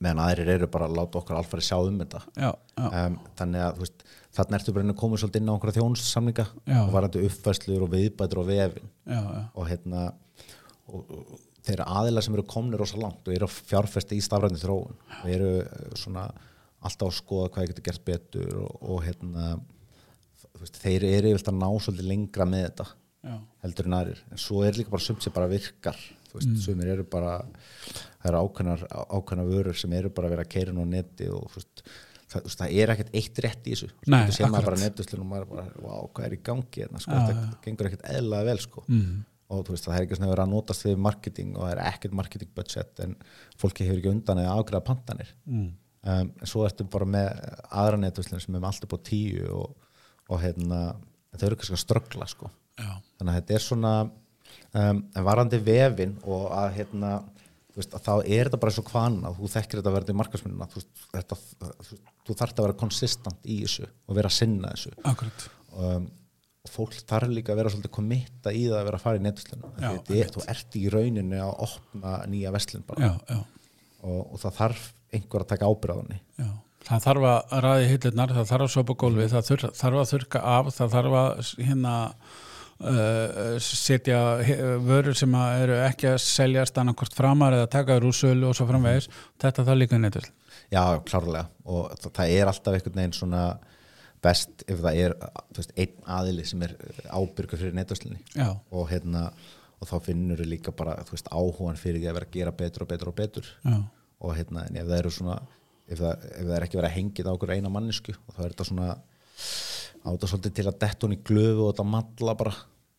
[0.04, 2.20] meðan aðrir eru bara að láta okkar alfari sjá um þetta.
[2.36, 6.46] Já, já, um, þannig að veist, þannig ertu bara koma svolítið inn á okkur þjónussamninga
[6.68, 6.78] Já.
[6.82, 10.04] og varandi uppfæslur og viðbætur og vefin já, já, og hérna
[10.88, 11.38] og, og
[11.68, 14.96] þeir aðilar sem eru komnir rosa langt og eru að fjárfesta í stafrændi þróun.
[15.22, 16.28] Og eru eh, svona
[16.78, 19.56] alltaf að skoða hvað getur gert betur og, og hérna
[20.58, 22.86] þú veist, þeir eru yfirlt að ná svolítið lengra með þetta
[23.28, 24.20] já, heldur en aðrir.
[24.32, 27.38] En svo er líka bara sumt sem bara virkar þú veist, sumir eru bara
[28.18, 28.84] það eru ákveðnar,
[29.16, 31.82] ákveðnar vörur sem eru bara að vera að keira nú á neti og þú veist,
[32.28, 33.90] það, þú veist, það er ekkert eitt rétt í þessu.
[34.06, 37.02] Nei, þú sé maður bara netuslun og maður bara, vá, hvað er í gangi hérna,
[37.02, 38.84] sko, þetta gengur ekkert eðlaða vel sko.
[38.86, 41.82] mm, og veist, það er ekki svona verið að notast við marketing og það er
[41.88, 43.14] ekkert marketing budget en
[43.60, 45.34] fólki hefur ekki undan eða afgræða pantanir.
[45.48, 45.68] Mm,
[46.12, 47.30] um, en svo ertu bara með
[47.82, 49.90] aðra netuslun sem er með allt upp á tíu og,
[50.28, 50.82] og hérna,
[51.34, 52.52] þau eru kannski að ströggla sko.
[52.78, 57.16] Já, þannig að þetta er svona um, varandi vefin og að hérna
[57.78, 60.70] veist, að þá er þetta bara svo hvaðna þú þekkir þetta að verða í markasmunina
[60.72, 60.84] þú,
[61.14, 61.38] þetta,
[61.88, 64.94] þú, þú þarft að vera konsistant í þessu og vera að sinna þessu.
[65.78, 66.08] Um,
[66.68, 70.20] og fólk þarf líka að vera svolítið komitta í það að vera að fara í
[70.20, 73.10] er, þú ert í rauninu að opna nýja verslun bara.
[73.10, 73.68] Já, já,
[74.04, 76.20] og, og það þarf einhver að taka ábyrðaðunni
[76.88, 80.42] Það þarf að ræði hillirnar, það þarf að sopa gólfi, það þurf, þarf að þurka
[80.54, 81.94] af, það þarf að hérna
[82.78, 84.20] uh, setja
[84.86, 89.10] vörur sem eru ekki að seljast annarkvort framar eða taka úr sölu og svo framvegis,
[89.42, 90.24] þetta þarf líka netvill.
[90.72, 91.48] Já, klárlega.
[91.68, 93.42] Og það, það er alltaf einhvern veginn svona
[94.24, 95.14] best ef það er
[95.56, 96.74] veist, einn aðili sem er
[97.06, 99.28] ábyrgur fyrir netverslunni Já, og hérna
[99.78, 102.84] og þá finnur þau líka bara veist, áhugan fyrir því að vera að gera betur
[102.84, 103.50] og betur og betur.
[103.62, 103.78] Já,
[104.18, 105.38] og hérna, en ef það eru svona
[105.88, 108.40] ef það, ef það er ekki verið að hengið á okkur eina mannesku og þá
[108.42, 108.88] er þetta svona
[110.08, 112.54] áta svolítið til að detta hún í glöfu og þetta malla bara.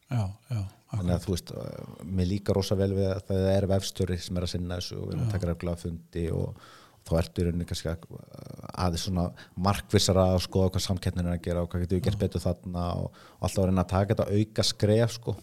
[0.10, 0.62] Já, já,
[0.96, 4.40] þannig að þú veist, uh, mér líka rosa vel við að það er vefstjóri sem
[4.40, 6.70] er að sinna þessu og við erum að taka reglulega fundi og
[7.10, 8.06] þá ertu í rauninni kannski að,
[8.74, 9.30] aðeins svona
[9.70, 12.86] markvissara að skoða hvað samkettnin er að gera og hvað getur við gert betur þarna
[13.00, 15.36] og, og alltaf að reyna að taka þetta auka skref sko.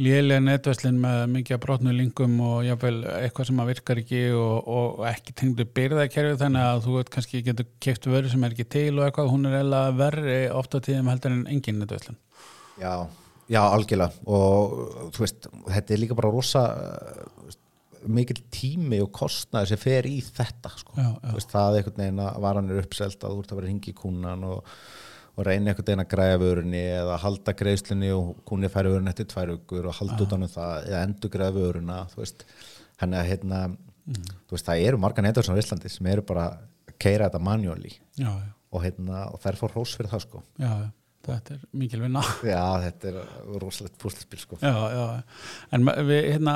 [0.00, 5.02] Lélega netverslin með mikið brotnu lingum og jáfnvel eitthvað sem að virkar ekki og, og
[5.08, 9.06] ekki tengdu byrðakerfi þannig að þú kannski getur keift vöru sem er ekki til og
[9.06, 12.16] eitthvað, hún er eða verri ofta tíðum heldur en engin netverslin.
[12.80, 12.94] Já,
[13.52, 16.64] já, algjörlega og þú veist, þetta er líka bara rosa
[18.06, 20.96] mikil tími og kostnaður sem fer í þetta sko.
[20.96, 21.30] Já, já.
[21.36, 23.98] Veist, það einhvern veginn að varan er uppselt að þú ert að vera hingi í
[23.98, 24.74] kúnan og,
[25.36, 29.30] og reyna einhvern veginn að græja vörunni eða halda greiðslunni og kúnni færi vörunni eftir
[29.30, 32.02] tvær ukur og halda utan um það eða endur græja vöruna
[33.02, 33.62] hann að hérna
[34.06, 37.42] þú veist, það eru marga netur á Íslandi sem eru bara að keira þetta
[38.18, 38.32] já,
[38.72, 40.42] og hérna, og þær fór hrós fyrir það sko.
[40.58, 40.90] Já, já,
[41.28, 42.22] þetta er mikil vinna.
[42.46, 43.18] Já, þetta er
[43.62, 44.58] rosalegt púslispil sko.
[44.62, 45.04] Já, já,
[45.76, 46.54] en við, hérna,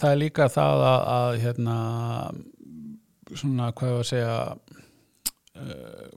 [0.00, 1.76] það er líka það að, að hérna,
[3.34, 4.36] svona, hvað ég að segja,
[5.60, 6.10] uh,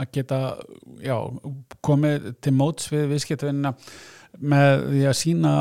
[0.00, 0.40] að geta,
[1.04, 1.16] já,
[1.86, 3.74] komið til móts við viðskiptvinna
[4.40, 5.54] með því að sína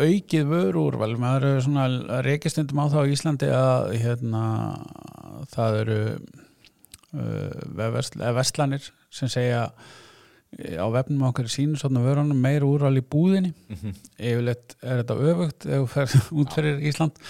[0.00, 4.44] aukið vörúrval, maður eru svona reykistundum á það á Íslandi að hérna,
[5.52, 5.98] það eru
[7.14, 9.92] uh, vestlanir sem segja eh,
[10.54, 13.52] á vefnum okkar sínu svona vörunum meira úrval í búðinni.
[14.18, 17.22] Yfirleitt er þetta öfugt ef þú fer út fyrir Ísland.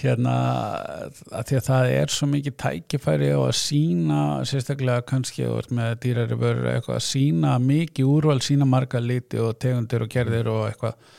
[0.00, 0.34] Hérna
[1.34, 6.38] að því að það er svo mikið tækifæri á að sína sérstaklega kannski með dýrari
[6.40, 11.18] vörur eitthvað að sína mikið úrval sína marga liti og tegundir og gerðir og eitthvað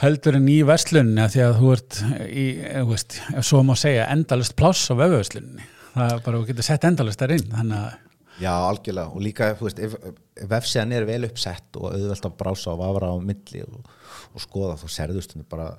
[0.00, 2.46] heldur en í verslunni að því að þú ert í,
[2.90, 5.64] veist, svo má segja endalist pláss á vefverslunni.
[5.96, 7.94] Það er bara, þú getur sett endalist þar inn þannig að
[8.40, 9.12] Já, algjörlega.
[9.16, 9.96] Og líka, þú veist, ef,
[10.36, 13.90] ef vefsíðan er vel uppsett og auðvelt að brása og vafra á milli og,
[14.32, 15.70] og skoða þá serðu stundu bara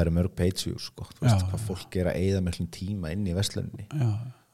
[0.00, 3.10] er mörg page views, sko, þú veist, Já, hvað fólk er að eigða með tíma
[3.10, 4.10] inn í vestlunni já,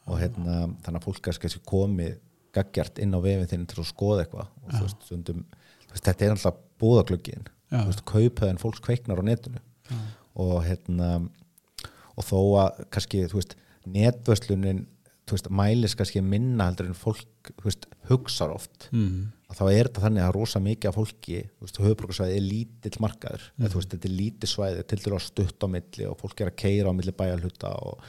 [0.08, 2.14] og hérna, þannig að fólk er kannski komið
[2.56, 4.50] gaggjart inn á vefin þinn til að skoða eitthvað.
[4.64, 5.42] Og þú veist, stundum,
[5.84, 7.78] þú veist, þetta er alltaf búðaglöggin, Já.
[7.78, 9.62] þú veist, kaupaðin fólks kveiknar á netinu.
[10.40, 11.10] Og hérna
[12.16, 13.56] og þó að kannski, þú veist,
[13.86, 14.95] netverslunin þú
[15.34, 20.24] veist, mælis kannski minna heldur en fólk, veist, hugsar oft mm, þá er þetta þannig
[20.26, 21.40] að rosa mikið af fólki,
[21.82, 23.68] höfbrukarsvæði er lítill markaður, mm.
[23.72, 26.52] þú veist, þetta er lítið svæði til dæru að stutt á milli og fólk er
[26.52, 28.06] að keira á milli bæjarhluta og,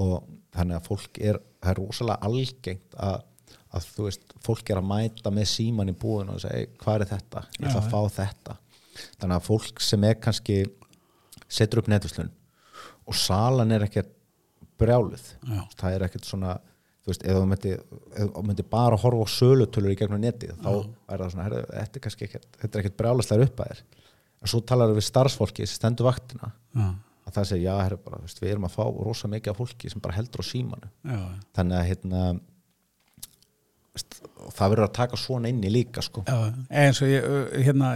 [0.00, 0.14] og
[0.56, 3.28] þannig að fólk er, er rosalega algengt að,
[3.76, 7.12] að þú veist, fólk er að mæta með síman í búin og segja, hvað er
[7.12, 7.44] þetta?
[7.58, 8.58] Ég ætla að fá þetta.
[9.20, 10.60] Þannig að fólk sem er kannski
[11.52, 12.32] setur upp netvislun
[13.06, 14.15] og salan er ekkert
[14.80, 15.28] brjáluð.
[15.46, 15.60] Já.
[15.80, 16.56] það er ekkert svona
[17.06, 17.72] þú veist, ef þú myndi,
[18.48, 22.26] myndi bara horfa á sölutölur í gegnum netið þá er það svona, þetta er kannski
[22.26, 23.82] ekkert þetta er ekkert brjálaslega upp að þér
[24.36, 26.50] en svo talar við starfsfólki sem stendur vaktina.
[26.76, 26.88] Já,
[27.26, 29.90] að það segir, já, herri, bara, veist, við erum að fá rosa mikið af fólki
[29.90, 31.22] sem bara heldur á símanu já,
[31.58, 32.20] þannig að hérna
[33.96, 34.20] veist,
[34.58, 36.22] það verður að taka svona inn í líka sko.
[36.26, 37.26] já, eins og ég,
[37.66, 37.92] hérna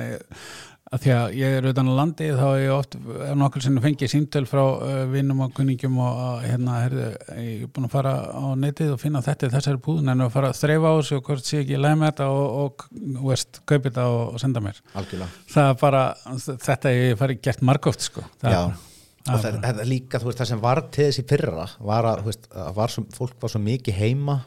[0.91, 2.97] að því að ég er utan á landi þá er ég oft
[3.39, 7.05] nokkur sem fengið símtöl frá uh, vinnum og kunningjum og uh, hérna, herðu,
[7.39, 10.33] ég er búin að fara á netið og finna þetta í þessari púðun en að
[10.35, 12.87] fara að þreifa á þessu og hvort sé ekki læg með þetta og, og,
[13.29, 14.83] veist, kaupi þetta og, og senda mér.
[14.99, 15.45] Algjörlega.
[15.55, 16.03] Það er bara,
[16.67, 18.27] þetta ég farið gert margóft sko.
[18.43, 18.91] Það Já, er,
[19.31, 22.33] og það er líka, þú veist, það sem var til þessi fyrra var að, þú
[22.33, 24.41] veist, að var svo, fólk var svo mikið heima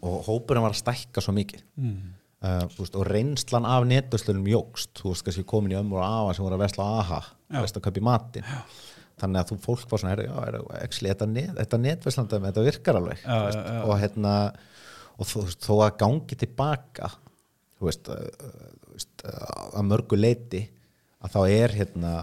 [0.00, 1.66] og hópurinn var að stækka svo mikið.
[1.80, 2.12] Mm,
[2.46, 6.36] uh, veist, og reynslan af netverslunum jógst, þú veist, kannski komin í ömmur og afa
[6.36, 7.20] sem voru að vesla aha,
[7.58, 8.58] veist að kaupa í matin Já.
[9.22, 13.00] þannig að þú fólk var svona, já, er, actually, þetta, net, þetta netverslanda þetta virkar
[13.00, 13.24] alveg.
[13.24, 14.34] Já, veist, og hérna
[15.20, 17.12] og þú veist, þó að gangi tilbaka
[17.78, 20.64] þú veist, þú veist uh, að mörgu leiti
[21.20, 22.14] að þá er hérna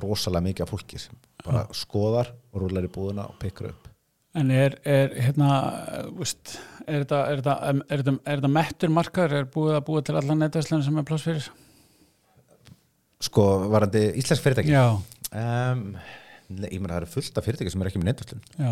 [0.00, 3.89] rosalega mikið af fólki sem bara skoðar og rúlar í búðuna og pekkur upp
[4.38, 5.48] En er, er hérna,
[6.14, 6.52] veist,
[6.86, 7.54] er þetta, þetta,
[7.90, 11.48] þetta, þetta mettur markaður, er búið að búið til allan netvæslan sem er pláss fyrir?
[13.20, 14.72] sko, varandi íslensk fyrirtæki?
[14.72, 14.86] Já,
[15.36, 15.82] um,
[16.64, 18.70] ég meina það eru fullt af fyrirtæki sem er ekki með netverslun já,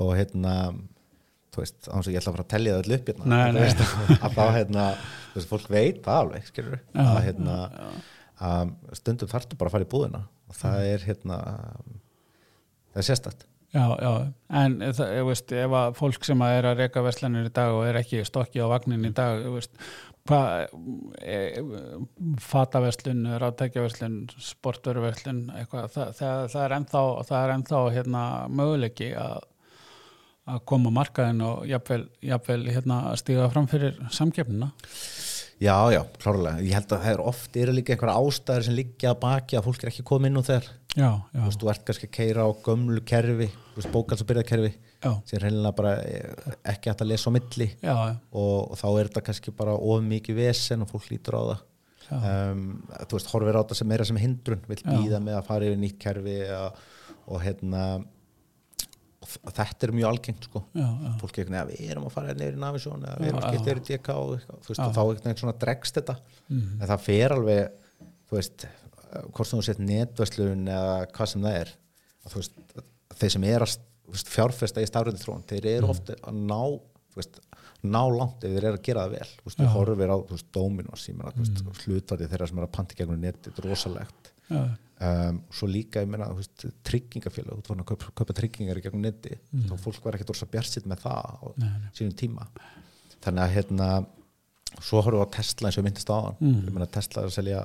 [0.00, 0.54] og hérna
[1.54, 3.42] þú veist, án svo ég ætla að fara að tellja það öll upp hérna, Nei,
[3.52, 3.60] nei.
[3.60, 3.82] veist,
[4.16, 4.86] að þá hérna,
[5.26, 7.58] þú veist, fólk veit það alveg, skilur Já, að hérna
[8.44, 10.20] að stundum þarftu bara að fara í búðina.
[10.50, 11.36] Og það er hérna
[12.94, 14.10] það er sérstætt já, já,
[14.62, 17.76] en það, ég veist, ef að fólk sem að er að reyka verslanir í dag
[17.76, 19.72] og er ekki stokki á vagnin í dag, þú veist,
[20.28, 20.76] hvað,
[21.20, 21.38] e,
[22.44, 28.28] fataverslun, ráttækjaverslun, sportververslun, eitthvað, það, það, það er ennþá, það er ennþá hérna
[28.62, 29.42] möguleiki að
[30.44, 34.70] að koma markaðin og jafnvel, jafnvel hérna stíga fram fyrir samkeppnina.
[35.62, 39.12] Já, já, klárlega, ég held að það er oft eru líka einhverja ástæður sem liggja
[39.12, 41.70] að baki að fólk er ekki komið inn úr þeir Já, já, þú veist, þú
[41.72, 44.72] ert kannski að keira á gömlu kerfi þú veist, bókals og byrjakerfi
[45.28, 47.68] sem reynilega bara eh, ekki hægt að lesa á milli.
[47.82, 51.36] Já, já, og, og þá er þetta kannski bara of mikið vesen og fólk lítur
[51.36, 51.64] á það.
[52.14, 52.64] Um,
[53.08, 54.64] þú veist, horfir á þetta sem meira sem hindrun.
[54.68, 56.82] Vil býða með að fara yfir nýtt kerfi og,
[57.26, 57.84] og hérna
[59.24, 60.62] þetta er mjög algengt sko.
[60.74, 63.30] Já, já, fólk er ekki að við erum að fara neyri í Navisjón eða við
[63.30, 63.60] erum að já.
[63.60, 66.16] yfir DK og og þá einhvern veginn svona dregst þetta.
[66.48, 66.74] Mhm.
[66.80, 67.80] en það fer alveg
[68.28, 68.66] þú veist,
[69.30, 71.74] hvort sem þú sett netverslun eða hvað sem það er
[72.24, 72.62] að veist,
[73.14, 73.76] þeir sem er að
[74.14, 76.60] veist, fjárfesta í stafröndi þróun, þeir eru ofta að ná,
[77.16, 77.40] veist,
[77.84, 81.34] ná langt ef þeir eru að gera það vel, veist, þú horfir á ég meina,
[81.34, 84.32] þú veist, hlutvarði þeirra sem er að panti gegnum netið, þetta er rosalegt.
[84.50, 84.62] Já,
[85.00, 89.02] um, svo líka, ég meina, veist, tryggingafélag, þú fann að kaupa, kaupa tryggingar í gegnum
[89.04, 89.64] neti, mm.
[89.70, 91.46] þá fólk var ekkert orsa bjarsitt með það á
[91.96, 92.46] sínum tíma
[93.24, 93.88] þannig að hérna
[94.82, 96.60] svo horfum við á Tesla eins og myndist á hann Mm.
[96.66, 97.64] ég meina Tesla er að selja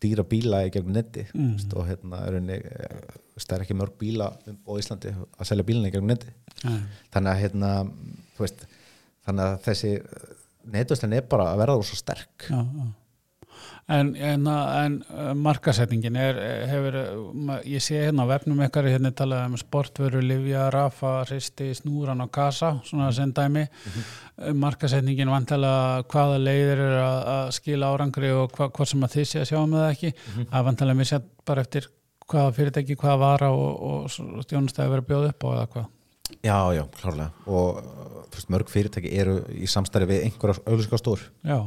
[0.00, 1.56] dýra bíla í gegnum neti Mm.
[1.56, 1.72] mm.
[1.76, 2.58] og hérna henni,
[3.36, 6.30] það er ekki mörg bíla á Íslandi að selja bílina í gegnum neti
[6.64, 6.70] já,
[7.12, 7.72] þannig að hérna
[8.38, 8.66] veist,
[9.26, 9.90] þannig að þessi
[10.70, 12.86] netvöslun er bara að verða svo sterk já, já.
[13.90, 16.36] En, en, en uh, markasetningin er,
[16.70, 21.24] hefur, uh, ma- ég sé hérna á vefnum ykkar hérna talað um sportvöru, livja, rafa,
[21.26, 23.66] hristi, snúran og kasa, svona sem dæmi.
[23.66, 24.10] Mm
[24.56, 29.26] Markasetningin vantalega hvaða leiðir er að, að skila árangri og hva, hvort sem að þið
[29.28, 30.12] sé að sjá um það ekki.
[30.54, 31.88] Það vantalega mér sér bara eftir
[32.30, 35.90] hvaða fyrirtæki, hvaða vara og, og stjónustæði verið að bjóða upp á eða hvað.
[36.46, 37.82] já, já, klárlega og
[38.32, 41.58] veist, mörg fyrirtæki eru í samstarfi við einhverja auðlýsingastór Já,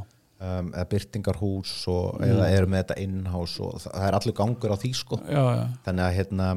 [0.44, 4.78] um, eða byrtingarhús og, eða eru með þetta innhás og það, er allir gangur á
[4.80, 5.20] því sko.
[5.28, 6.50] Já, já, þannig að hérna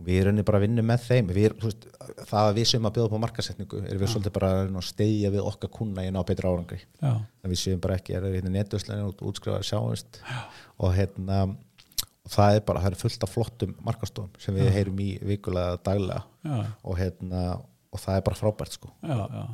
[0.00, 1.32] við erum bara að vinna með þeim.
[1.36, 1.86] Við, veist,
[2.28, 5.48] það að við sem að bjóða på markasetningu erum við svolítið bara að stegja við
[5.50, 6.80] okkar kuna í ná betra árangri.
[7.00, 7.12] Já,
[7.46, 10.22] við séum bara ekki, erum við hérna netvöslunni og útskrifaði sjáumst
[10.80, 15.02] og hérna og það er bara, það er fullt af flottum markastofum sem við heyrum
[15.04, 16.22] í vikulega daglega.
[16.46, 17.42] Já, og hérna
[17.90, 18.92] og það er bara frábært sko.
[19.04, 19.44] Já, já.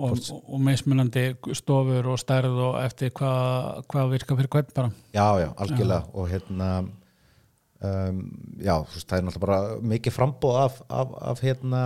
[0.00, 1.24] Og, og, mismunandi
[1.56, 4.92] stofur og stærð og eftir hvað hva virka fyrir hvern bara.
[5.14, 6.02] Já, já, algjörlega.
[6.14, 8.22] Og hérna um,
[8.60, 11.82] já, veist, það er náttúrulega bara mikið frambóð af, af, af hérna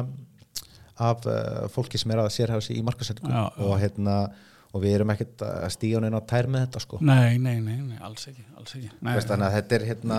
[1.01, 3.65] af uh, fólki sem er að sérhafa sig í markasetningu Já, já.
[3.65, 4.17] og hérna
[4.71, 6.99] og við erum ekkert að stíga neina á tær með þetta sko.
[7.03, 8.91] Nei, nei, nei, nei, alls ekki, alls ekki.
[9.01, 10.19] Nei, Veist, þannig að þetta er hérna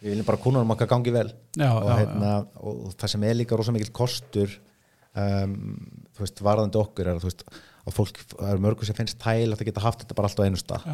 [0.00, 1.28] við viljum bara kúnum okkar gangi vel.
[1.54, 4.56] Já, og, já, hérna, og það sem er líka rosa mikil kostur
[5.22, 5.56] um,
[6.16, 7.44] þú veist, varðandi okkur er að þú veist
[7.86, 10.48] að fólk, það er mörgur sem finnst tæl að það geta haft þetta bara alltaf
[10.48, 10.86] einu stað.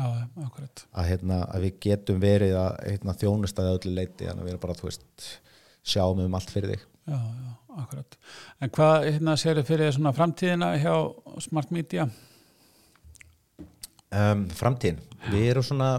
[0.92, 4.64] Að, hérna, að við getum verið að hérna, þjónustaði öllu leiti þannig að við erum
[4.66, 5.30] bara, þú veist,
[5.94, 6.85] sjáum um allt fyrir þig.
[7.08, 8.18] Já, já, akkurat.
[8.61, 10.92] En hvað, hérna, sérðu fyrir þér svona framtíðina hjá
[11.46, 12.06] Smart Media?
[14.12, 15.00] um, Framtíðin,
[15.32, 15.90] við erum svona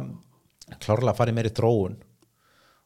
[0.81, 1.97] klárlega að fara í meiri þróun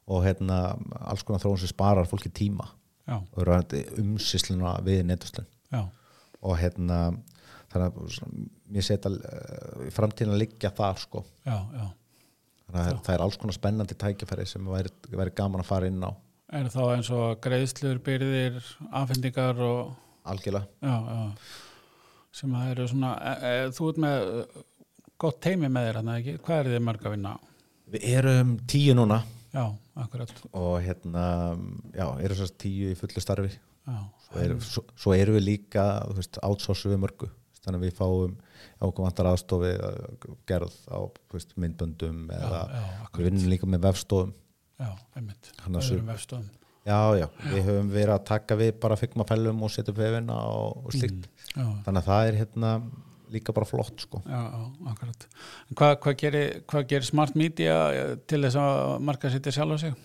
[0.08, 0.62] og hérna,
[1.04, 2.70] alls konar þróun sem sparar fólki tíma.
[2.70, 2.77] eru
[3.08, 5.82] umsýsluna við netuslun já,
[6.42, 7.02] og hérna
[7.72, 11.24] þannig að mér setja uh, framtíðin að liggja þar sko.
[11.46, 11.86] Já, já.
[12.68, 16.04] þannig að það er alls konar spennandi tækifæri sem væri, væri gaman að fara inn
[16.04, 16.12] á.
[16.58, 18.60] Er þá eins og greiðslur, byrðir,
[18.96, 19.96] afhendingar og,
[20.28, 20.70] algjörlega.
[20.80, 21.50] Já, já,
[22.40, 24.62] sem að eru svona, e, e, þú ert með eh,
[25.20, 26.44] gott teimi með þér, þannig ekki?
[26.46, 27.34] Hvað er þið mörg að vinna?
[27.88, 29.20] Við erum tíu núna
[29.58, 29.66] Já,
[30.04, 30.32] akkurat.
[30.54, 31.24] og hérna,
[31.98, 33.50] já, erum svo tíu í fullu starfi
[33.88, 37.30] Já, svo, er, svo, svo erum við líka, þú veist, outsourcum við mörgu
[37.64, 38.36] þannig að við fáum
[38.88, 41.00] okkur vantar aðstofi uh, gerð á
[41.34, 43.18] veist, myndböndum eða já, akkurat.
[43.18, 44.36] við vinnum líka með vefstofum
[44.78, 45.50] já, einmitt.
[45.66, 46.46] Að Öðrum vefstofum.
[46.88, 50.86] já, já, við höfum verið að taka við bara fengmafellum og setja upp vefina og,
[50.86, 52.72] og slíkt Já, þannig að það er hérna
[53.34, 54.42] líka bara flott sko já,
[54.92, 55.26] akkurat.
[55.74, 59.78] Hvað, hvað, gerir, hvað gerir Smart Media eh, til þess að marka sitja sjálf á
[59.88, 59.98] sig?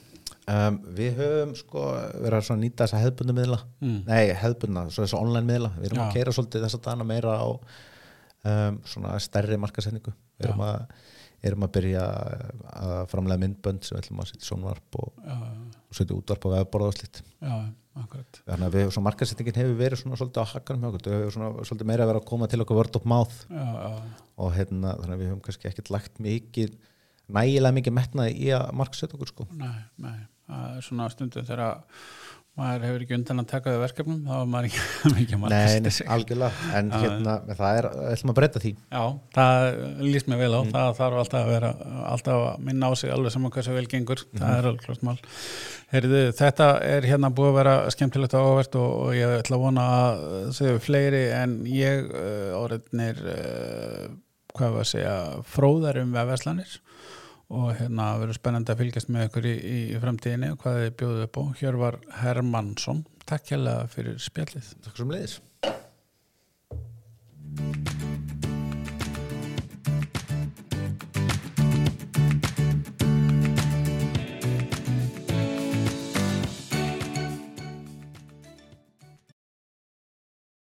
[0.50, 1.85] um, við höfum sko
[2.24, 4.00] verið að nýta þessa hefbundu miðla Mm.
[4.08, 6.04] nei, hefbundna, svo þessa online miðla við erum Já.
[6.08, 10.85] að keira svolítið þessa dana meira á um, svona stærri markasetningu við erum að,
[11.42, 12.02] erum að byrja
[12.72, 15.38] að framlega myndbönd sem við ætlum að setja í sjónvarp og, Já,
[15.92, 18.38] og setja útvarp og vefborða og akkurat.
[18.46, 21.35] þannig að við, svona markasetningin hefur verið svona svolítið á hakkanum hjá okkur, við hefur
[21.37, 23.35] svona svolítið meira verið að koma til okkur word of mouth.
[23.52, 26.78] Já, já, og hérna, þannig að við höfum kannski ekkert lagt mikið
[27.33, 29.48] nægilega mikið metnaði í að markasetja okkur sko.
[29.61, 30.16] Nei, nei.
[30.48, 31.62] Það er svona stundum þegar
[32.58, 35.60] maður hefur ekki undan að taka þau verkefnum, þá er maður ekki mikið að marka
[35.88, 38.72] Nei, algjörlega, en hérna það er, ætlum að breyta því.
[38.92, 39.04] Já,
[39.36, 39.68] það
[40.04, 40.72] líst mér vel á, Mm.
[40.74, 41.70] það þarf alltaf að vera
[42.12, 44.42] alltaf að minna á sig alveg saman hvað sem vel gengur, Mhm.
[44.42, 45.18] það er alveg klart mál.
[45.92, 49.64] Heyrðu, þetta er hérna búið að vera skemmtilegt og áhvert og, og ég ætla að
[49.64, 54.08] vona að segja fleiri en ég uh, áreitnir uh,
[54.52, 55.16] hvað var að segja
[55.48, 56.79] fróðar um vefverslanir
[57.53, 61.25] og hérna verður spennandi að fylgjast með ykkur í, í, framtíðinni og hvað þið bjóðu
[61.29, 61.44] upp á.
[61.61, 64.75] Hér var Hermannsson, takk hérlega fyrir spjallið.
[64.87, 65.40] Takk sem leiðis